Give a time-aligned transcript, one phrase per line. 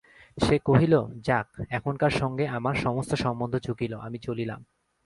[0.37, 1.47] সে কহিল–যাক,
[1.69, 4.61] এখানকার সঙ্গে আমার সমস্ত সম্বন্ধ চুকিল, আমি চলিলাম।